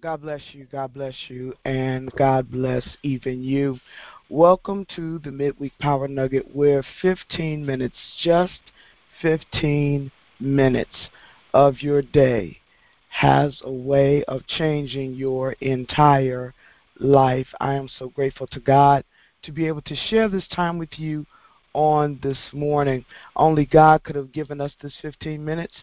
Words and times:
God 0.00 0.22
bless 0.22 0.40
you, 0.52 0.64
God 0.70 0.94
bless 0.94 1.14
you, 1.26 1.54
and 1.64 2.08
God 2.12 2.52
bless 2.52 2.84
even 3.02 3.42
you. 3.42 3.80
Welcome 4.28 4.86
to 4.94 5.18
the 5.18 5.32
Midweek 5.32 5.76
Power 5.80 6.06
Nugget, 6.06 6.54
where 6.54 6.84
15 7.02 7.66
minutes, 7.66 7.96
just 8.22 8.60
15 9.20 10.12
minutes 10.38 11.08
of 11.52 11.82
your 11.82 12.00
day, 12.00 12.58
has 13.08 13.60
a 13.64 13.72
way 13.72 14.22
of 14.28 14.46
changing 14.46 15.14
your 15.14 15.56
entire 15.60 16.54
life. 17.00 17.48
I 17.58 17.74
am 17.74 17.88
so 17.98 18.08
grateful 18.08 18.46
to 18.52 18.60
God 18.60 19.02
to 19.42 19.50
be 19.50 19.66
able 19.66 19.82
to 19.82 19.96
share 19.96 20.28
this 20.28 20.46
time 20.54 20.78
with 20.78 20.96
you 20.96 21.26
on 21.78 22.18
this 22.24 22.38
morning. 22.52 23.04
Only 23.36 23.64
God 23.64 24.02
could 24.02 24.16
have 24.16 24.32
given 24.32 24.60
us 24.60 24.72
this 24.82 24.94
15 25.00 25.44
minutes. 25.44 25.74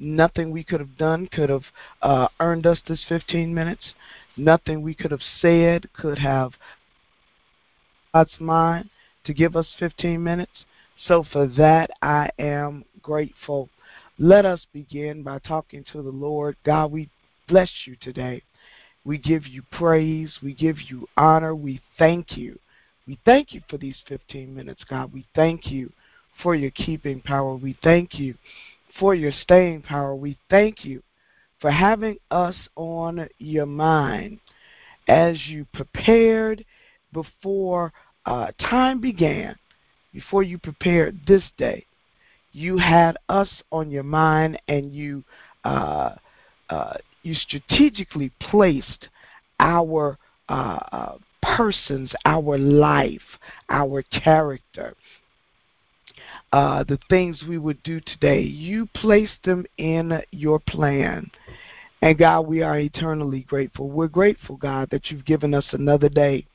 Nothing 0.00 0.50
we 0.50 0.64
could 0.64 0.80
have 0.80 0.98
done 0.98 1.28
could 1.28 1.50
have 1.50 1.62
uh, 2.02 2.26
earned 2.40 2.66
us 2.66 2.78
this 2.88 3.04
15 3.08 3.54
minutes. 3.54 3.94
Nothing 4.36 4.82
we 4.82 4.92
could 4.92 5.12
have 5.12 5.22
said 5.40 5.88
could 5.92 6.18
have 6.18 6.50
God's 8.12 8.40
mind 8.40 8.90
to 9.24 9.32
give 9.32 9.54
us 9.54 9.68
15 9.78 10.20
minutes. 10.20 10.64
So 11.06 11.24
for 11.32 11.46
that, 11.56 11.90
I 12.02 12.28
am 12.40 12.84
grateful. 13.00 13.68
Let 14.18 14.46
us 14.46 14.66
begin 14.72 15.22
by 15.22 15.38
talking 15.38 15.84
to 15.92 16.02
the 16.02 16.10
Lord. 16.10 16.56
God, 16.64 16.90
we 16.90 17.08
bless 17.46 17.70
you 17.86 17.94
today. 18.00 18.42
We 19.04 19.16
give 19.16 19.46
you 19.46 19.62
praise. 19.70 20.32
We 20.42 20.54
give 20.54 20.78
you 20.90 21.06
honor. 21.16 21.54
We 21.54 21.80
thank 21.98 22.36
you. 22.36 22.58
We 23.06 23.18
thank 23.24 23.52
you 23.52 23.62
for 23.68 23.78
these 23.78 23.96
15 24.08 24.54
minutes, 24.54 24.82
God. 24.88 25.12
We 25.12 25.26
thank 25.34 25.66
you 25.70 25.92
for 26.42 26.54
your 26.54 26.72
keeping 26.72 27.20
power. 27.20 27.54
We 27.54 27.78
thank 27.82 28.18
you 28.18 28.34
for 28.98 29.14
your 29.14 29.32
staying 29.42 29.82
power. 29.82 30.14
We 30.14 30.38
thank 30.50 30.84
you 30.84 31.02
for 31.60 31.70
having 31.70 32.18
us 32.30 32.56
on 32.74 33.28
your 33.38 33.66
mind 33.66 34.40
as 35.08 35.46
you 35.46 35.66
prepared 35.72 36.64
before 37.12 37.92
uh, 38.26 38.50
time 38.60 39.00
began, 39.00 39.54
before 40.12 40.42
you 40.42 40.58
prepared 40.58 41.18
this 41.26 41.44
day. 41.56 41.86
You 42.52 42.76
had 42.78 43.16
us 43.28 43.48
on 43.70 43.90
your 43.90 44.02
mind, 44.02 44.60
and 44.66 44.94
you 44.94 45.22
uh, 45.64 46.14
uh, 46.70 46.94
you 47.22 47.34
strategically 47.34 48.32
placed 48.40 49.08
our 49.60 50.18
uh, 50.48 50.78
uh, 50.92 51.18
persons, 51.56 52.12
our 52.24 52.58
life, 52.58 53.22
our 53.68 54.02
character, 54.02 54.94
uh, 56.52 56.84
the 56.84 56.98
things 57.08 57.42
we 57.48 57.58
would 57.58 57.82
do 57.82 58.00
today. 58.00 58.40
You 58.40 58.88
placed 58.94 59.42
them 59.44 59.66
in 59.78 60.22
your 60.30 60.58
plan. 60.58 61.30
And 62.02 62.18
God, 62.18 62.42
we 62.42 62.62
are 62.62 62.78
eternally 62.78 63.40
grateful. 63.40 63.88
We're 63.88 64.08
grateful, 64.08 64.56
God, 64.56 64.88
that 64.90 65.10
you've 65.10 65.24
given 65.24 65.54
us 65.54 65.66
another 65.72 66.08
day 66.08 66.46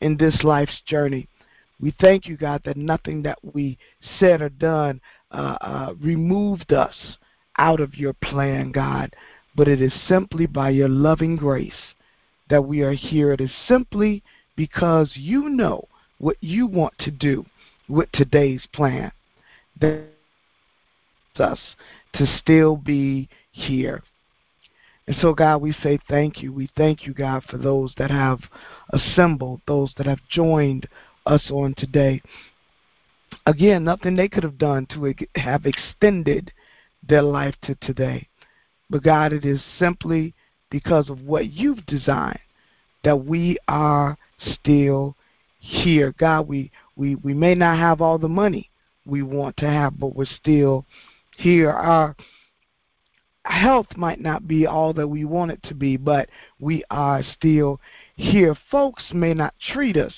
in 0.00 0.16
this 0.16 0.42
life's 0.42 0.80
journey. 0.86 1.28
We 1.80 1.94
thank 2.00 2.26
you, 2.26 2.36
God, 2.36 2.62
that 2.64 2.76
nothing 2.76 3.22
that 3.22 3.38
we 3.42 3.78
said 4.18 4.40
or 4.40 4.48
done 4.48 5.00
uh, 5.32 5.56
uh, 5.60 5.94
removed 6.00 6.72
us 6.72 6.94
out 7.58 7.80
of 7.80 7.96
your 7.96 8.12
plan, 8.12 8.72
God, 8.72 9.14
but 9.56 9.68
it 9.68 9.82
is 9.82 9.92
simply 10.08 10.46
by 10.46 10.70
your 10.70 10.88
loving 10.88 11.36
grace 11.36 11.72
that 12.50 12.62
we 12.62 12.82
are 12.82 12.92
here. 12.92 13.32
It 13.32 13.40
is 13.40 13.50
simply 13.66 14.22
because 14.56 15.10
you 15.14 15.48
know 15.48 15.88
what 16.18 16.36
you 16.40 16.66
want 16.66 16.94
to 16.98 17.10
do 17.10 17.44
with 17.88 18.10
today's 18.12 18.66
plan 18.72 19.10
that's 19.80 20.04
us 21.38 21.58
to 22.14 22.26
still 22.38 22.76
be 22.76 23.28
here. 23.52 24.02
And 25.06 25.16
so, 25.20 25.34
God, 25.34 25.58
we 25.58 25.72
say 25.82 25.98
thank 26.08 26.42
you. 26.42 26.52
We 26.52 26.70
thank 26.76 27.06
you, 27.06 27.12
God, 27.12 27.42
for 27.50 27.58
those 27.58 27.92
that 27.98 28.10
have 28.10 28.40
assembled, 28.90 29.60
those 29.66 29.92
that 29.98 30.06
have 30.06 30.20
joined 30.30 30.88
us 31.26 31.50
on 31.50 31.74
today. 31.76 32.22
Again, 33.46 33.84
nothing 33.84 34.16
they 34.16 34.28
could 34.28 34.44
have 34.44 34.56
done 34.56 34.86
to 34.94 35.12
have 35.34 35.66
extended 35.66 36.52
their 37.06 37.22
life 37.22 37.54
to 37.64 37.74
today. 37.82 38.28
But, 38.88 39.02
God, 39.02 39.32
it 39.32 39.44
is 39.44 39.60
simply 39.78 40.32
because 40.70 41.10
of 41.10 41.20
what 41.22 41.52
you've 41.52 41.84
designed 41.86 42.38
that 43.02 43.24
we 43.24 43.58
are 43.68 44.16
still 44.60 45.16
here. 45.58 46.14
God, 46.18 46.48
we, 46.48 46.70
we, 46.96 47.16
we 47.16 47.34
may 47.34 47.54
not 47.54 47.78
have 47.78 48.00
all 48.00 48.18
the 48.18 48.28
money 48.28 48.70
we 49.06 49.22
want 49.22 49.56
to 49.58 49.66
have, 49.66 49.98
but 49.98 50.14
we're 50.14 50.24
still 50.24 50.84
here. 51.36 51.70
Our 51.70 52.16
health 53.44 53.96
might 53.96 54.20
not 54.20 54.48
be 54.48 54.66
all 54.66 54.92
that 54.94 55.08
we 55.08 55.24
want 55.24 55.52
it 55.52 55.62
to 55.64 55.74
be, 55.74 55.96
but 55.96 56.28
we 56.58 56.82
are 56.90 57.22
still 57.36 57.80
here. 58.16 58.56
Folks 58.70 59.04
may 59.12 59.34
not 59.34 59.54
treat 59.72 59.96
us 59.96 60.14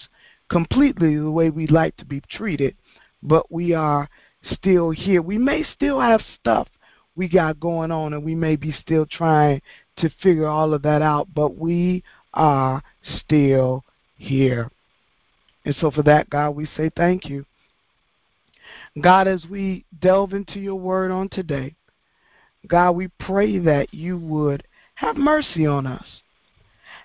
completely 0.49 1.17
the 1.17 1.31
way 1.31 1.51
we'd 1.51 1.71
like 1.71 1.97
to 1.97 2.05
be 2.05 2.23
treated, 2.31 2.77
but 3.23 3.51
we 3.51 3.73
are 3.75 4.09
still 4.53 4.91
here. 4.91 5.23
We 5.23 5.39
may 5.39 5.65
still 5.75 6.01
have 6.01 6.23
stuff 6.39 6.69
we 7.17 7.29
got 7.29 7.59
going 7.59 7.91
on, 7.91 8.13
and 8.13 8.23
we 8.23 8.35
may 8.35 8.57
be 8.57 8.73
still 8.73 9.07
trying 9.07 9.63
to 9.97 10.11
figure 10.23 10.47
all 10.47 10.75
of 10.75 10.83
that 10.83 11.03
out, 11.03 11.29
but 11.35 11.57
we 11.57 12.05
are 12.35 12.83
still 13.19 13.83
here. 14.17 14.71
And 15.65 15.75
so, 15.81 15.91
for 15.91 16.03
that, 16.03 16.31
God, 16.31 16.51
we 16.51 16.69
say 16.77 16.91
thank 16.97 17.27
you. 17.27 17.45
God, 19.01 19.29
as 19.29 19.45
we 19.47 19.85
delve 20.01 20.33
into 20.33 20.59
your 20.59 20.77
word 20.77 21.11
on 21.11 21.29
today, 21.29 21.75
God, 22.67 22.93
we 22.93 23.09
pray 23.21 23.59
that 23.59 23.93
you 23.93 24.19
would 24.19 24.65
have 24.95 25.17
mercy 25.17 25.67
on 25.67 25.87
us. 25.87 26.07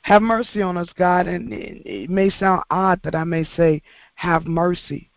Have 0.03 0.21
mercy 0.21 0.61
on 0.61 0.77
us, 0.77 0.87
God. 0.97 1.27
And 1.27 1.51
it 1.53 2.09
may 2.09 2.29
sound 2.29 2.63
odd 2.69 3.01
that 3.03 3.15
I 3.15 3.23
may 3.23 3.43
say, 3.55 3.81
have 4.15 4.45
mercy. 4.45 5.09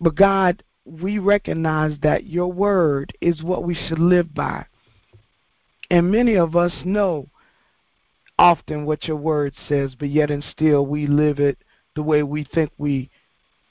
But 0.00 0.14
God, 0.14 0.62
we 0.84 1.18
recognize 1.18 1.96
that 2.02 2.26
your 2.26 2.52
word 2.52 3.12
is 3.20 3.42
what 3.42 3.64
we 3.64 3.74
should 3.74 3.98
live 3.98 4.32
by. 4.34 4.66
And 5.90 6.10
many 6.10 6.36
of 6.36 6.54
us 6.54 6.72
know 6.84 7.28
often 8.38 8.84
what 8.84 9.04
your 9.04 9.16
word 9.16 9.54
says, 9.68 9.94
but 9.98 10.10
yet 10.10 10.30
and 10.30 10.44
still 10.44 10.86
we 10.86 11.06
live 11.06 11.38
it 11.38 11.58
the 11.94 12.02
way 12.02 12.22
we 12.22 12.44
think 12.44 12.70
we 12.78 13.10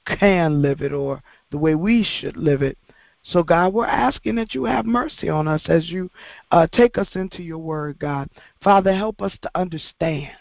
can 0.05 0.61
live 0.61 0.81
it 0.81 0.91
or 0.91 1.21
the 1.51 1.57
way 1.57 1.75
we 1.75 2.03
should 2.03 2.37
live 2.37 2.61
it. 2.61 2.77
So, 3.23 3.41
God, 3.41 3.73
we're 3.73 3.87
asking 3.87 4.35
that 4.35 4.53
you 4.53 4.65
have 4.65 4.85
mercy 4.85 5.29
on 5.29 5.47
us 5.47 5.63
as 5.67 5.89
you 5.89 6.11
uh, 6.51 6.67
take 6.71 6.97
us 6.97 7.07
into 7.15 7.41
your 7.41 7.57
word, 7.57 7.97
God. 7.97 8.29
Father, 8.63 8.93
help 8.93 9.21
us 9.21 9.33
to 9.41 9.49
understand 9.55 10.31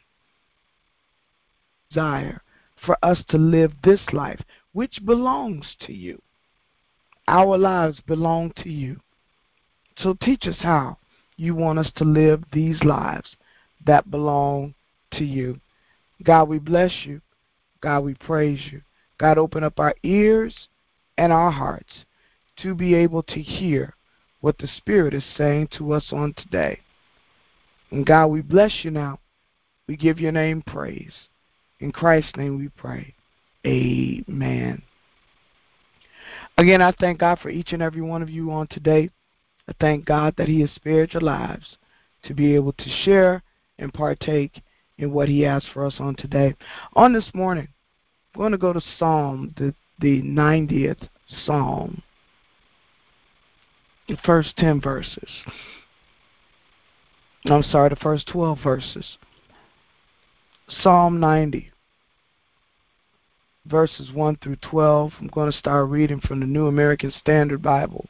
desire 1.95 2.43
for 2.84 2.99
us 3.03 3.23
to 3.29 3.39
live 3.39 3.73
this 3.83 4.01
life, 4.13 4.41
which 4.73 4.99
belongs 5.05 5.65
to 5.87 5.93
you. 5.93 6.21
Our 7.29 7.57
lives 7.57 8.01
belong 8.07 8.53
to 8.63 8.69
you. 8.69 9.01
So 9.97 10.17
teach 10.21 10.47
us 10.47 10.57
how 10.59 10.99
you 11.37 11.55
want 11.55 11.79
us 11.79 11.91
to 11.97 12.05
live 12.05 12.45
these 12.53 12.83
lives 12.83 13.37
that 13.87 14.11
belong 14.11 14.75
to 15.12 15.25
you. 15.25 15.61
God, 16.22 16.49
we 16.49 16.59
bless 16.59 16.93
you. 17.05 17.21
God, 17.81 18.00
we 18.00 18.15
praise 18.15 18.61
you. 18.71 18.81
God, 19.19 19.39
open 19.39 19.62
up 19.62 19.78
our 19.78 19.95
ears 20.03 20.55
and 21.19 21.33
our 21.33 21.50
hearts 21.50 21.93
to 22.62 22.75
be 22.75 22.95
able 22.95 23.22
to 23.22 23.41
hear 23.41 23.95
what 24.41 24.59
the 24.59 24.69
Spirit 24.77 25.15
is 25.15 25.25
saying 25.37 25.69
to 25.78 25.93
us 25.93 26.06
on 26.12 26.34
today. 26.34 26.78
And 27.91 28.06
God, 28.06 28.27
we 28.27 28.41
bless 28.41 28.81
you 28.83 28.91
now. 28.91 29.21
We 29.87 29.97
give 29.97 30.19
your 30.19 30.33
name 30.33 30.62
praise. 30.66 31.12
In 31.81 31.93
Christ's 31.93 32.37
name 32.37 32.59
we 32.59 32.69
pray. 32.69 33.15
Amen. 33.66 34.83
Again, 36.56 36.81
I 36.83 36.93
thank 36.93 37.19
God 37.19 37.39
for 37.41 37.51
each 37.51 37.72
and 37.72 37.83
every 37.83 38.03
one 38.03 38.22
of 38.22 38.31
you 38.31 38.51
on 38.53 38.66
today. 38.69 39.11
I 39.69 39.72
thank 39.81 40.05
God 40.05 40.34
that 40.37 40.49
He 40.49 40.61
has 40.61 40.71
spared 40.75 41.12
your 41.12 41.22
lives 41.22 41.77
to 42.25 42.34
be 42.34 42.55
able 42.55 42.72
to 42.72 42.89
share 43.05 43.43
and 43.79 43.93
partake 43.93 44.62
in 44.98 45.13
what 45.13 45.28
He 45.28 45.41
has 45.41 45.65
for 45.72 45.87
us 45.87 45.95
on 45.98 46.15
today. 46.16 46.54
On 46.95 47.13
this 47.13 47.31
morning, 47.34 47.69
we're 48.34 48.43
going 48.43 48.53
to 48.53 48.59
go 48.59 48.72
to 48.72 48.83
Psalm, 48.98 49.54
the, 49.57 49.75
the 50.01 50.22
90th 50.22 51.09
Psalm, 51.45 52.03
the 54.09 54.16
first 54.25 54.57
10 54.57 54.81
verses. 54.81 55.28
I'm 57.47 57.63
sorry, 57.63 57.91
the 57.91 57.97
first 57.97 58.27
12 58.28 58.59
verses. 58.63 59.19
Psalm 60.69 61.21
90, 61.21 61.71
verses 63.66 64.10
1 64.13 64.37
through 64.43 64.57
12. 64.57 65.13
I'm 65.21 65.27
going 65.28 65.51
to 65.53 65.59
start 65.59 65.91
reading 65.91 66.21
from 66.21 66.41
the 66.41 66.47
New 66.47 66.66
American 66.66 67.13
Standard 67.21 67.63
Bible. 67.63 68.07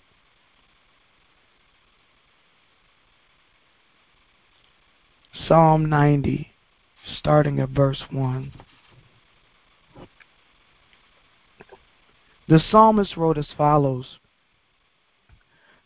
Psalm 5.35 5.87
90, 5.87 6.51
starting 7.19 7.59
at 7.59 7.69
verse 7.71 8.03
1. 8.11 8.53
The 12.49 12.61
psalmist 12.71 13.17
wrote 13.17 13.39
as 13.39 13.49
follows 13.57 14.19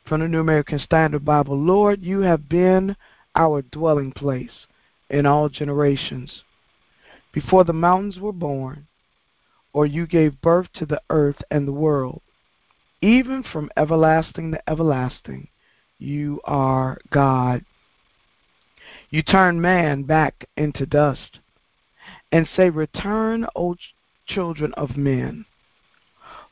from 0.09 0.21
the 0.21 0.29
New 0.29 0.41
American 0.41 0.79
Standard 0.79 1.25
Bible 1.25 1.59
Lord, 1.59 2.03
you 2.03 2.21
have 2.21 2.49
been 2.49 2.97
our 3.35 3.63
dwelling 3.63 4.13
place 4.13 4.67
in 5.11 5.27
all 5.27 5.49
generations. 5.49 6.43
Before 7.33 7.65
the 7.65 7.73
mountains 7.73 8.19
were 8.19 8.33
born, 8.33 8.87
or 9.73 9.87
you 9.87 10.07
gave 10.07 10.41
birth 10.41 10.69
to 10.75 10.87
the 10.87 11.01
earth 11.11 11.43
and 11.51 11.69
the 11.69 11.73
world, 11.73 12.23
even 13.03 13.43
from 13.43 13.71
everlasting 13.77 14.53
to 14.53 14.71
everlasting, 14.71 15.49
you 15.99 16.41
are 16.45 16.99
God. 17.11 17.65
You 19.11 19.23
turn 19.23 19.59
man 19.61 20.03
back 20.03 20.45
into 20.57 20.85
dust 20.85 21.39
and 22.31 22.47
say, 22.47 22.69
Return, 22.69 23.47
O 23.57 23.75
children 24.27 24.75
of 24.75 24.99
men. 24.99 25.47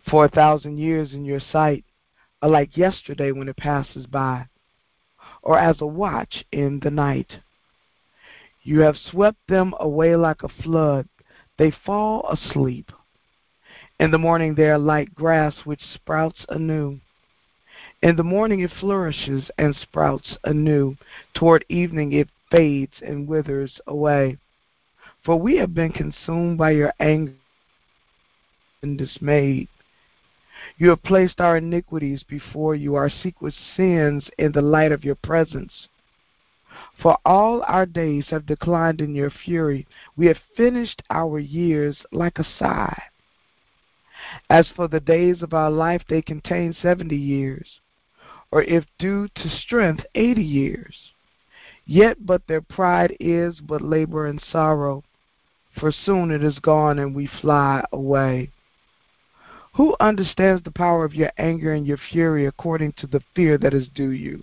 For 0.08 0.25
a 0.25 0.31
thousand 0.31 0.79
years 0.79 1.12
in 1.12 1.26
your 1.26 1.41
sight 1.41 1.85
are 2.41 2.49
like 2.49 2.76
yesterday 2.76 3.31
when 3.31 3.49
it 3.49 3.58
passes 3.58 4.06
by, 4.06 4.47
or 5.43 5.58
as 5.58 5.82
a 5.82 5.87
watch 5.87 6.44
in 6.50 6.81
the 6.81 6.91
night. 6.91 7.41
You 8.62 8.81
have 8.81 8.97
swept 8.97 9.47
them 9.49 9.75
away 9.79 10.17
like 10.17 10.43
a 10.43 10.49
flood. 10.49 11.09
They 11.59 11.70
fall 11.70 12.26
asleep. 12.31 12.91
In 14.00 14.11
the 14.11 14.19
morning 14.19 14.55
they 14.55 14.70
are 14.70 14.79
like 14.79 15.14
grass 15.14 15.55
which 15.64 15.82
sprouts 15.94 16.47
anew. 16.49 17.00
In 18.02 18.17
the 18.17 18.25
morning 18.25 18.61
it 18.61 18.73
flourishes 18.81 19.50
and 19.59 19.76
sprouts 19.76 20.38
anew. 20.44 20.97
Toward 21.35 21.64
evening 21.69 22.12
it 22.12 22.29
fades 22.51 22.95
and 23.03 23.27
withers 23.27 23.81
away. 23.87 24.39
For 25.25 25.37
we 25.37 25.57
have 25.57 25.75
been 25.75 25.93
consumed 25.93 26.59
by 26.59 26.71
your 26.71 26.93
anger 27.01 27.35
and 28.83 28.97
dismayed. 28.97 29.69
You 30.79 30.91
have 30.91 31.03
placed 31.03 31.41
our 31.41 31.57
iniquities 31.57 32.23
before 32.23 32.75
you, 32.75 32.95
our 32.95 33.11
secret 33.11 33.55
sins 33.77 34.29
in 34.39 34.53
the 34.53 34.63
light 34.63 34.93
of 34.93 35.05
your 35.05 35.15
presence. 35.17 35.89
For 37.01 37.17
all 37.25 37.63
our 37.63 37.87
days 37.87 38.27
have 38.29 38.47
declined 38.47 39.01
in 39.01 39.15
your 39.15 39.31
fury. 39.31 39.87
We 40.17 40.27
have 40.27 40.39
finished 40.57 41.03
our 41.11 41.39
years 41.39 42.05
like 42.13 42.39
a 42.39 42.45
sigh. 42.59 43.03
As 44.51 44.69
for 44.69 44.89
the 44.89 45.01
days 45.01 45.43
of 45.43 45.55
our 45.55 45.71
life, 45.71 46.03
they 46.09 46.23
contain 46.23 46.73
seventy 46.73 47.17
years, 47.17 47.81
or 48.51 48.63
if 48.63 48.85
due 48.99 49.29
to 49.29 49.49
strength, 49.49 50.05
eighty 50.15 50.45
years. 50.45 51.13
Yet 51.87 52.27
but 52.27 52.47
their 52.49 52.61
pride 52.61 53.17
is 53.21 53.61
but 53.61 53.81
labor 53.81 54.27
and 54.27 54.43
sorrow, 54.50 55.05
for 55.79 55.93
soon 55.93 56.31
it 56.33 56.43
is 56.43 56.59
gone 56.59 56.99
and 56.99 57.15
we 57.15 57.27
fly 57.27 57.85
away. 57.93 58.50
Who 59.75 59.94
understands 60.00 60.65
the 60.65 60.71
power 60.71 61.05
of 61.05 61.15
your 61.15 61.31
anger 61.38 61.73
and 61.73 61.87
your 61.87 61.99
fury 61.99 62.47
according 62.47 62.94
to 62.94 63.06
the 63.06 63.23
fear 63.35 63.56
that 63.59 63.75
is 63.75 63.88
due 63.94 64.11
you? 64.11 64.43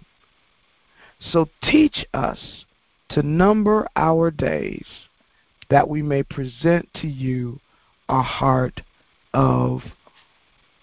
So 1.19 1.49
teach 1.63 2.05
us 2.13 2.65
to 3.09 3.23
number 3.23 3.87
our 3.95 4.31
days 4.31 4.85
that 5.69 5.89
we 5.89 6.01
may 6.01 6.23
present 6.23 6.87
to 7.01 7.07
you 7.07 7.59
a 8.09 8.21
heart 8.21 8.81
of 9.33 9.81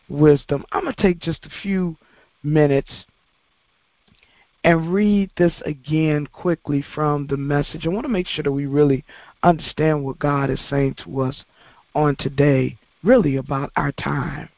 wisdom. 0.09 0.65
I'm 0.73 0.83
going 0.83 0.95
to 0.95 1.03
take 1.03 1.21
just 1.21 1.47
a 1.47 1.63
few 1.63 1.97
minutes 2.43 2.91
and 4.63 4.93
read 4.93 5.31
this 5.37 5.55
again 5.65 6.27
quickly 6.27 6.85
from 6.95 7.27
the 7.27 7.37
message. 7.37 7.87
I 7.87 7.91
want 7.91 8.05
to 8.05 8.13
make 8.13 8.27
sure 8.27 8.43
that 8.43 8.53
we 8.53 8.67
really 8.67 9.05
understand 9.43 10.05
what 10.05 10.19
God 10.19 10.51
is 10.51 10.61
saying 10.69 10.97
to 11.05 11.23
us 11.23 11.45
on 11.95 12.17
today 12.17 12.79
really 13.03 13.37
about 13.37 13.73
our 13.77 13.93
time. 13.93 14.49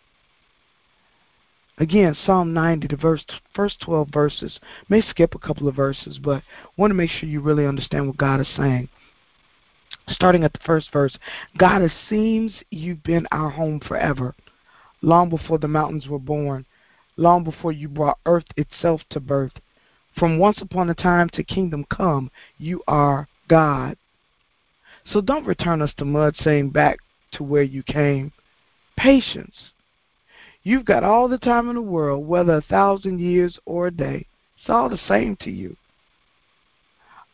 Again, 1.78 2.16
Psalm 2.26 2.52
90, 2.52 2.88
the 2.88 2.96
verse, 2.96 3.24
first 3.54 3.80
12 3.80 4.08
verses. 4.12 4.60
May 4.88 5.00
skip 5.00 5.34
a 5.34 5.38
couple 5.38 5.68
of 5.68 5.74
verses, 5.74 6.18
but 6.18 6.42
want 6.76 6.90
to 6.90 6.94
make 6.94 7.10
sure 7.10 7.28
you 7.28 7.40
really 7.40 7.66
understand 7.66 8.06
what 8.06 8.18
God 8.18 8.40
is 8.40 8.48
saying. 8.56 8.88
Starting 10.08 10.44
at 10.44 10.52
the 10.52 10.58
first 10.64 10.92
verse, 10.92 11.16
God, 11.58 11.82
it 11.82 11.92
seems 12.08 12.52
you've 12.70 13.02
been 13.02 13.26
our 13.30 13.50
home 13.50 13.80
forever, 13.80 14.34
long 15.00 15.30
before 15.30 15.58
the 15.58 15.68
mountains 15.68 16.08
were 16.08 16.18
born, 16.18 16.66
long 17.16 17.44
before 17.44 17.72
you 17.72 17.88
brought 17.88 18.18
earth 18.26 18.46
itself 18.56 19.00
to 19.10 19.20
birth. 19.20 19.52
From 20.16 20.38
once 20.38 20.60
upon 20.60 20.90
a 20.90 20.94
time 20.94 21.28
to 21.30 21.42
kingdom 21.42 21.84
come, 21.90 22.30
you 22.58 22.82
are 22.86 23.28
God. 23.48 23.96
So 25.12 25.20
don't 25.20 25.46
return 25.46 25.82
us 25.82 25.92
to 25.96 26.04
mud, 26.04 26.36
saying 26.36 26.70
back 26.70 26.98
to 27.32 27.42
where 27.42 27.62
you 27.62 27.82
came. 27.82 28.32
Patience. 28.96 29.72
You've 30.62 30.84
got 30.84 31.02
all 31.02 31.28
the 31.28 31.38
time 31.38 31.68
in 31.68 31.74
the 31.74 31.82
world, 31.82 32.26
whether 32.26 32.54
a 32.54 32.62
thousand 32.62 33.18
years 33.18 33.58
or 33.64 33.88
a 33.88 33.90
day. 33.90 34.26
It's 34.58 34.70
all 34.70 34.88
the 34.88 35.00
same 35.08 35.36
to 35.36 35.50
you. 35.50 35.76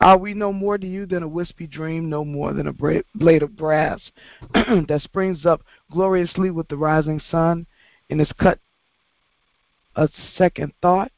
Are 0.00 0.16
we 0.16 0.32
no 0.32 0.52
more 0.52 0.78
to 0.78 0.86
you 0.86 1.06
than 1.06 1.24
a 1.24 1.28
wispy 1.28 1.66
dream, 1.66 2.08
no 2.08 2.24
more 2.24 2.52
than 2.52 2.68
a 2.68 3.02
blade 3.14 3.42
of 3.42 3.56
brass 3.56 4.00
that 4.54 5.00
springs 5.02 5.44
up 5.44 5.60
gloriously 5.90 6.50
with 6.50 6.68
the 6.68 6.76
rising 6.76 7.20
sun 7.30 7.66
and 8.08 8.20
is 8.20 8.30
cut 8.38 8.60
a 9.96 10.08
second 10.36 10.72
thought? 10.80 11.10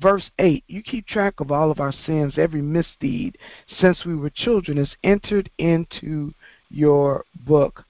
Verse 0.00 0.30
8 0.38 0.64
You 0.66 0.82
keep 0.82 1.06
track 1.06 1.40
of 1.40 1.50
all 1.50 1.70
of 1.70 1.80
our 1.80 1.92
sins, 1.92 2.34
every 2.36 2.62
misdeed 2.62 3.38
since 3.80 4.04
we 4.04 4.14
were 4.14 4.30
children 4.30 4.78
is 4.78 4.94
entered 5.02 5.50
into 5.58 6.32
your 6.70 7.24
book. 7.46 7.84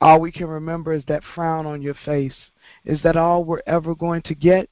All 0.00 0.20
we 0.20 0.30
can 0.30 0.46
remember 0.46 0.92
is 0.92 1.04
that 1.08 1.22
frown 1.34 1.66
on 1.66 1.82
your 1.82 1.96
face. 2.04 2.34
Is 2.84 3.00
that 3.02 3.16
all 3.16 3.44
we're 3.44 3.62
ever 3.66 3.94
going 3.94 4.22
to 4.22 4.34
get? 4.34 4.68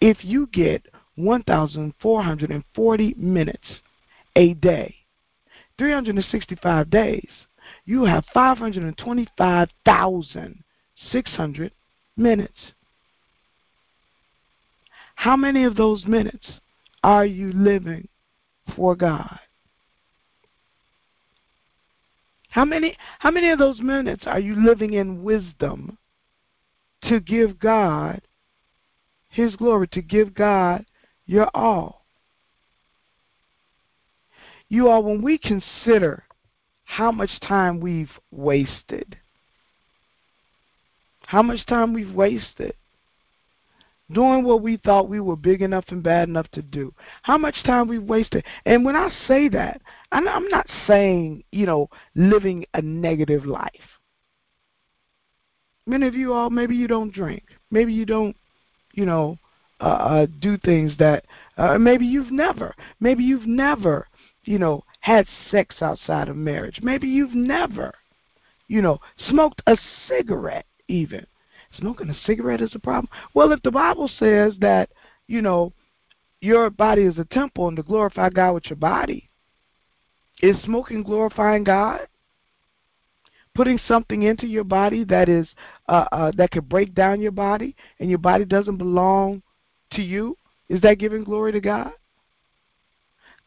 if 0.00 0.24
you 0.24 0.48
get 0.48 0.86
1,440 1.16 3.14
minutes 3.16 3.68
a 4.36 4.54
day, 4.54 4.94
365 5.78 6.90
days, 6.90 7.30
you 7.84 8.04
have 8.04 8.24
525,600 11.12 11.72
minutes. 12.16 12.72
How 15.16 15.36
many 15.36 15.64
of 15.64 15.76
those 15.76 16.06
minutes 16.06 16.46
are 17.02 17.24
you 17.24 17.52
living 17.52 18.08
for 18.74 18.94
God? 18.94 19.38
How 22.50 22.64
many 22.64 22.96
how 23.18 23.30
many 23.30 23.50
of 23.50 23.58
those 23.58 23.80
minutes 23.80 24.24
are 24.26 24.40
you 24.40 24.54
living 24.54 24.94
in 24.94 25.22
wisdom 25.22 25.98
to 27.02 27.20
give 27.20 27.58
God 27.58 28.22
his 29.28 29.54
glory, 29.56 29.86
to 29.88 30.02
give 30.02 30.34
God 30.34 30.86
your 31.26 31.50
all? 31.54 32.04
You 34.68 34.88
all, 34.88 35.02
when 35.02 35.22
we 35.22 35.38
consider 35.38 36.24
how 36.84 37.12
much 37.12 37.40
time 37.40 37.80
we've 37.80 38.10
wasted, 38.30 39.16
how 41.28 41.42
much 41.42 41.66
time 41.66 41.92
we've 41.92 42.14
wasted 42.14 42.72
doing 44.10 44.42
what 44.44 44.62
we 44.62 44.78
thought 44.78 45.10
we 45.10 45.20
were 45.20 45.36
big 45.36 45.60
enough 45.60 45.84
and 45.88 46.02
bad 46.02 46.26
enough 46.26 46.48
to 46.52 46.62
do. 46.62 46.94
How 47.20 47.36
much 47.36 47.62
time 47.64 47.86
we've 47.86 48.02
wasted. 48.02 48.42
And 48.64 48.82
when 48.82 48.96
I 48.96 49.10
say 49.26 49.50
that, 49.50 49.82
I'm 50.10 50.24
not 50.48 50.66
saying, 50.86 51.44
you 51.52 51.66
know, 51.66 51.90
living 52.14 52.64
a 52.72 52.80
negative 52.80 53.44
life. 53.44 53.68
Many 55.86 56.06
of 56.06 56.14
you 56.14 56.32
all, 56.32 56.48
maybe 56.48 56.74
you 56.74 56.88
don't 56.88 57.12
drink. 57.12 57.42
Maybe 57.70 57.92
you 57.92 58.06
don't, 58.06 58.34
you 58.94 59.04
know, 59.04 59.38
uh, 59.82 59.84
uh, 59.84 60.26
do 60.40 60.56
things 60.56 60.92
that 60.98 61.26
uh, 61.58 61.76
maybe 61.76 62.06
you've 62.06 62.32
never. 62.32 62.74
Maybe 63.00 63.22
you've 63.22 63.46
never, 63.46 64.06
you 64.44 64.58
know, 64.58 64.82
had 65.00 65.26
sex 65.50 65.76
outside 65.82 66.30
of 66.30 66.36
marriage. 66.36 66.80
Maybe 66.82 67.06
you've 67.06 67.34
never, 67.34 67.92
you 68.66 68.80
know, 68.80 68.98
smoked 69.28 69.60
a 69.66 69.76
cigarette 70.08 70.64
even 70.88 71.26
smoking 71.76 72.10
a 72.10 72.14
cigarette 72.24 72.60
is 72.60 72.74
a 72.74 72.78
problem. 72.78 73.08
Well, 73.34 73.52
if 73.52 73.62
the 73.62 73.70
Bible 73.70 74.10
says 74.18 74.54
that, 74.60 74.90
you 75.26 75.42
know, 75.42 75.72
your 76.40 76.70
body 76.70 77.02
is 77.02 77.18
a 77.18 77.24
temple 77.24 77.68
and 77.68 77.76
to 77.76 77.82
glorify 77.82 78.30
God 78.30 78.52
with 78.52 78.66
your 78.66 78.76
body, 78.76 79.28
is 80.40 80.56
smoking 80.62 81.02
glorifying 81.02 81.64
God? 81.64 82.06
Putting 83.54 83.78
something 83.88 84.22
into 84.22 84.46
your 84.46 84.62
body 84.62 85.02
that 85.04 85.28
is 85.28 85.48
uh, 85.88 86.04
uh, 86.12 86.32
that 86.36 86.52
could 86.52 86.68
break 86.68 86.94
down 86.94 87.20
your 87.20 87.32
body 87.32 87.74
and 87.98 88.08
your 88.08 88.20
body 88.20 88.44
doesn't 88.44 88.76
belong 88.76 89.42
to 89.92 90.02
you, 90.02 90.36
is 90.68 90.80
that 90.82 90.98
giving 90.98 91.24
glory 91.24 91.50
to 91.52 91.60
God? 91.60 91.90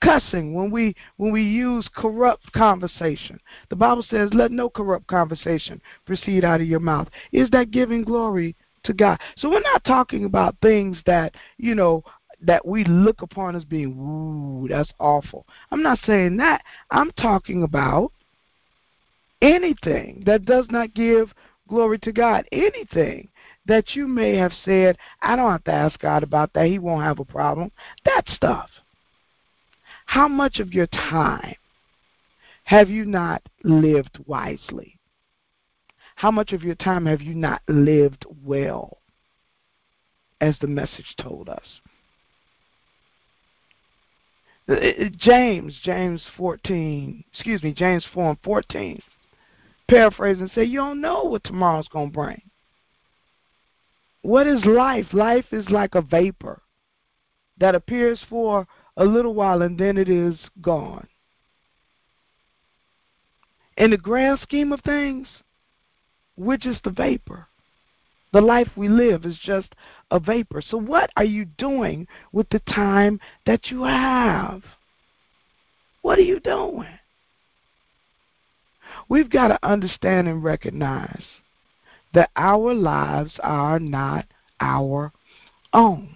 Cussing, 0.02 0.54
when 0.54 0.72
we 0.72 0.96
when 1.18 1.32
we 1.32 1.44
use 1.44 1.88
corrupt 1.96 2.52
conversation. 2.54 3.40
The 3.70 3.76
Bible 3.76 4.04
says, 4.04 4.34
"Let 4.34 4.52
no 4.52 4.70
corrupt 4.70 5.08
conversation 5.08 5.82
proceed 6.06 6.44
out 6.44 6.62
of 6.62 6.68
your 6.68 6.80
mouth." 6.80 7.08
Is 7.32 7.50
that 7.52 7.72
giving 7.72 8.04
glory 8.04 8.56
to 8.84 8.94
God? 8.94 9.20
So 9.38 9.50
we're 9.50 9.62
not 9.62 9.84
talking 9.84 10.26
about 10.26 10.56
things 10.62 10.98
that 11.06 11.36
you 11.58 11.76
know 11.76 12.04
that 12.42 12.66
we 12.66 12.84
look 12.86 13.22
upon 13.22 13.56
as 13.56 13.64
being, 13.64 13.92
"Ooh, 13.98 14.68
that's 14.68 14.92
awful." 15.00 15.46
I'm 15.72 15.84
not 15.84 16.00
saying 16.06 16.38
that. 16.38 16.64
I'm 16.90 17.12
talking 17.12 17.64
about 17.64 18.12
anything 19.42 20.24
that 20.26 20.46
does 20.46 20.66
not 20.70 20.94
give 20.94 21.34
glory 21.68 22.00
to 22.00 22.12
God. 22.12 22.46
Anything 22.52 23.30
that 23.66 23.96
you 23.96 24.08
may 24.08 24.36
have 24.36 24.54
said, 24.66 24.98
I 25.22 25.36
don't 25.36 25.52
have 25.52 25.64
to 25.66 25.72
ask 25.72 26.00
God 26.00 26.24
about 26.24 26.52
that. 26.54 26.66
He 26.66 26.80
won't 26.80 27.04
have 27.04 27.20
a 27.20 27.26
problem. 27.26 27.72
That 28.06 28.28
stuff. 28.30 28.70
How 30.12 30.28
much 30.28 30.60
of 30.60 30.74
your 30.74 30.88
time 30.88 31.56
have 32.66 32.90
you 32.90 33.06
not 33.06 33.42
lived 33.64 34.20
wisely? 34.26 35.00
How 36.18 36.30
much 36.30 36.52
of 36.52 36.64
your 36.64 36.76
time 36.76 37.06
have 37.06 37.22
you 37.22 37.34
not 37.34 37.62
lived 37.70 38.26
well, 38.44 38.98
as 40.42 40.58
the 40.60 40.68
message 40.68 41.16
told 41.18 41.48
us? 41.48 41.64
Uh, 44.68 44.74
uh, 44.74 45.10
James, 45.18 45.80
James 45.82 46.22
14, 46.36 47.24
excuse 47.32 47.64
me, 47.64 47.72
James 47.72 48.06
4 48.14 48.32
and 48.32 48.40
14, 48.44 49.02
paraphrase 49.88 50.42
and 50.42 50.52
say, 50.52 50.66
You 50.66 50.80
don't 50.80 51.00
know 51.00 51.24
what 51.24 51.46
tomorrow's 51.46 51.88
going 51.88 52.10
to 52.10 52.14
bring. 52.14 52.42
What 54.24 54.46
is 54.46 54.66
life? 54.66 55.14
Life 55.14 55.54
is 55.54 55.70
like 55.70 55.96
a 55.96 56.02
vapor 56.02 56.62
that 57.60 57.76
appears 57.76 58.20
for 58.30 58.68
a 59.02 59.06
little 59.06 59.34
while 59.34 59.64
and 59.64 59.80
then 59.80 59.98
it 59.98 60.08
is 60.08 60.36
gone. 60.62 61.08
In 63.76 63.90
the 63.90 63.98
grand 63.98 64.40
scheme 64.42 64.72
of 64.72 64.82
things, 64.82 65.28
we're 66.38 66.58
just 66.58 66.86
a 66.86 66.92
vapor. 66.92 67.48
The 68.32 68.42
life 68.42 68.70
we 68.76 68.88
live 68.88 69.26
is 69.26 69.40
just 69.44 69.74
a 70.12 70.20
vapor. 70.20 70.62
So, 70.62 70.78
what 70.78 71.10
are 71.18 71.26
you 71.26 71.46
doing 71.46 72.08
with 72.32 72.48
the 72.50 72.60
time 72.60 73.20
that 73.48 73.72
you 73.72 73.84
have? 73.84 74.62
What 76.04 76.20
are 76.20 76.24
you 76.24 76.40
doing? 76.40 77.00
We've 79.10 79.30
got 79.30 79.48
to 79.48 79.60
understand 79.68 80.28
and 80.28 80.44
recognize 80.44 81.24
that 82.14 82.30
our 82.36 82.74
lives 82.74 83.34
are 83.42 83.80
not 83.80 84.26
our 84.60 85.12
own. 85.74 86.16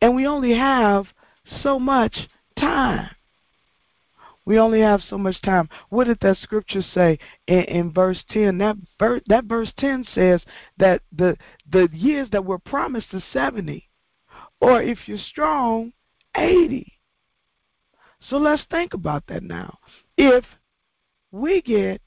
And 0.00 0.14
we 0.14 0.26
only 0.26 0.54
have 0.54 1.06
so 1.62 1.78
much 1.78 2.16
time. 2.58 3.10
We 4.46 4.58
only 4.58 4.80
have 4.80 5.00
so 5.08 5.16
much 5.16 5.40
time. 5.42 5.68
What 5.88 6.06
did 6.06 6.18
that 6.20 6.36
scripture 6.38 6.82
say 6.94 7.18
in, 7.46 7.60
in 7.60 7.92
verse 7.92 8.22
10? 8.30 8.58
That, 8.58 8.76
ver, 8.98 9.20
that 9.26 9.44
verse 9.44 9.72
10 9.78 10.04
says 10.14 10.42
that 10.78 11.00
the, 11.16 11.38
the 11.72 11.88
years 11.92 12.28
that 12.32 12.44
were 12.44 12.58
promised 12.58 13.14
is 13.14 13.22
70, 13.32 13.88
or 14.60 14.82
if 14.82 14.98
you're 15.06 15.16
strong, 15.18 15.92
80. 16.36 16.92
So 18.28 18.36
let's 18.36 18.64
think 18.70 18.92
about 18.94 19.26
that 19.28 19.42
now. 19.42 19.78
If 20.16 20.44
we 21.30 21.60
get 21.62 22.00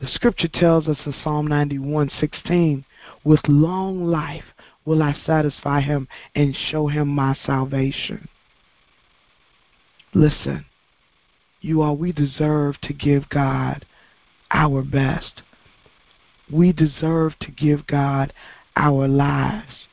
The 0.00 0.08
scripture 0.08 0.48
tells 0.48 0.86
us 0.86 0.98
in 1.04 1.14
Psalm 1.24 1.48
91:16, 1.48 2.84
with 3.24 3.40
long 3.48 4.04
life 4.04 4.44
will 4.84 5.02
I 5.02 5.12
satisfy 5.26 5.80
him 5.80 6.08
and 6.34 6.56
show 6.56 6.86
him 6.86 7.08
my 7.08 7.34
salvation. 7.44 8.28
Listen, 10.14 10.64
you 11.60 11.82
all, 11.82 11.96
we 11.96 12.12
deserve 12.12 12.80
to 12.82 12.92
give 12.94 13.28
God 13.28 13.84
our 14.52 14.82
best 14.82 15.42
we 16.50 16.72
deserve 16.72 17.38
to 17.40 17.50
give 17.50 17.86
God 17.86 18.32
our 18.76 19.08
lives. 19.08 19.88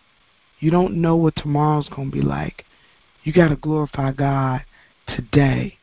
You 0.65 0.71
don't 0.71 0.95
know 0.95 1.15
what 1.15 1.35
tomorrow's 1.35 1.87
going 1.89 2.09
to 2.09 2.17
be 2.17 2.23
like. 2.23 2.65
You 3.23 3.31
got 3.31 3.49
to 3.49 3.55
glorify 3.55 4.11
God 4.13 4.65
today. 5.07 5.77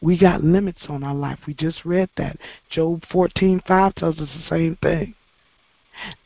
We 0.00 0.16
got 0.16 0.42
limits 0.42 0.80
on 0.88 1.04
our 1.04 1.14
life. 1.14 1.38
We 1.46 1.52
just 1.52 1.84
read 1.84 2.08
that. 2.16 2.38
Job 2.70 3.02
14:5 3.12 3.92
tells 3.92 4.18
us 4.18 4.30
the 4.34 4.48
same 4.48 4.78
thing. 4.82 5.14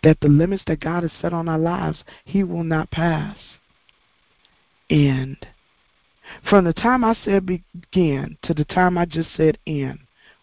That 0.05 0.21
the 0.21 0.29
limits 0.29 0.63
that 0.69 0.79
God 0.79 1.03
has 1.03 1.11
set 1.21 1.33
on 1.33 1.49
our 1.49 1.59
lives, 1.59 2.05
he 2.25 2.45
will 2.45 2.63
not 2.63 2.93
pass. 2.93 3.37
And 4.89 5.37
from 6.49 6.67
the 6.67 6.73
time 6.73 7.03
I 7.03 7.17
said 7.25 7.45
begin 7.45 8.39
to 8.43 8.55
the 8.55 8.67
time 8.67 8.97
I 8.97 9.05
just 9.07 9.31
said 9.37 9.59
end 9.67 9.99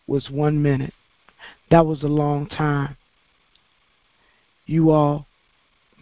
was 0.06 0.30
1 0.30 0.62
minute. 0.62 0.94
That 1.72 1.86
was 1.86 2.04
a 2.04 2.08
long 2.08 2.46
time. 2.46 2.98
You 4.66 4.92
all 4.92 5.28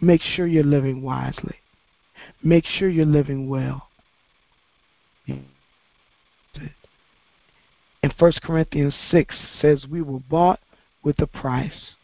make 0.00 0.22
sure 0.22 0.46
you're 0.46 0.64
living 0.64 1.02
wisely. 1.02 1.56
make 2.42 2.64
sure 2.64 2.88
you're 2.88 3.06
living 3.06 3.48
well. 3.48 3.88
And 8.02 8.14
1 8.16 8.32
Corinthians 8.42 8.94
6 9.10 9.34
says, 9.60 9.86
We 9.86 10.02
were 10.02 10.20
bought 10.20 10.60
with 11.02 11.18
a 11.20 11.26
price. 11.26 11.94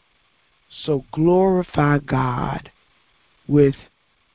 So 0.85 1.05
glorify 1.13 1.99
God 1.99 2.71
with 3.47 3.77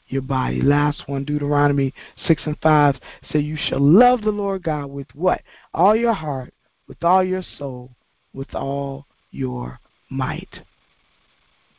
your 0.07 0.21
body. 0.21 0.61
Last 0.61 1.07
one, 1.07 1.25
Deuteronomy 1.25 1.93
6 2.27 2.43
and 2.45 2.57
5 2.61 2.95
say, 3.31 3.39
You 3.39 3.57
shall 3.57 3.81
love 3.81 4.21
the 4.21 4.31
Lord 4.31 4.63
God 4.63 4.87
with 4.87 5.07
what? 5.13 5.41
All 5.73 5.95
your 5.95 6.13
heart, 6.13 6.53
with 6.87 7.03
all 7.03 7.23
your 7.23 7.43
soul, 7.57 7.91
with 8.33 8.55
all 8.55 9.05
your 9.31 9.79
might. 10.09 10.61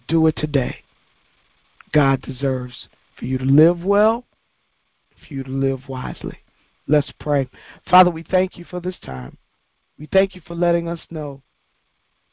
Do 0.08 0.26
it 0.26 0.36
today. 0.36 0.76
God 1.92 2.22
deserves 2.22 2.88
for 3.18 3.24
you 3.24 3.38
to 3.38 3.44
live 3.44 3.84
well, 3.84 4.24
for 5.26 5.34
you 5.34 5.42
to 5.44 5.50
live 5.50 5.88
wisely. 5.88 6.38
Let's 6.86 7.12
pray. 7.20 7.48
Father, 7.88 8.10
we 8.10 8.22
thank 8.22 8.56
you 8.56 8.64
for 8.64 8.80
this 8.80 8.98
time. 9.04 9.36
We 9.98 10.08
thank 10.12 10.34
you 10.34 10.40
for 10.46 10.54
letting 10.54 10.88
us 10.88 11.00
know 11.10 11.42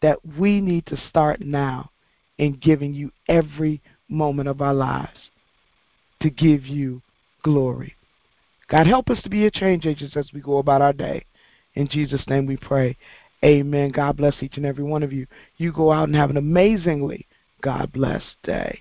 that 0.02 0.18
we 0.38 0.62
need 0.62 0.86
to 0.88 0.98
start 1.10 1.42
now 1.42 1.92
in 2.38 2.54
giving 2.54 2.94
you 2.94 3.12
every 3.28 3.82
moment 4.10 4.48
of 4.48 4.62
our 4.62 4.74
lives 4.74 5.30
to 6.22 6.30
give 6.30 6.66
you 6.66 7.02
glory. 7.44 7.96
God, 8.70 8.88
help 8.88 9.10
us 9.10 9.22
to 9.24 9.30
be 9.30 9.46
a 9.46 9.52
change 9.52 9.86
agents 9.86 10.18
as 10.18 10.32
we 10.34 10.42
go 10.42 10.58
about 10.58 10.82
our 10.82 10.94
day. 10.94 11.26
In 11.76 11.88
Jesus' 11.88 12.28
name 12.28 12.46
we 12.46 12.58
pray. 12.58 12.98
Amen. 13.44 13.92
God 13.92 14.18
bless 14.18 14.36
each 14.42 14.58
and 14.58 14.66
every 14.66 14.84
one 14.84 15.04
of 15.04 15.14
you. 15.14 15.28
You 15.58 15.72
go 15.72 15.92
out 15.92 16.08
and 16.08 16.16
have 16.16 16.30
an 16.30 16.38
amazingly 16.38 17.28
God 17.62 17.92
blessed 17.94 18.36
day. 18.44 18.80